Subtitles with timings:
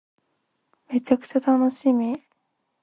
[0.89, 2.23] めちゃくちゃ楽しみ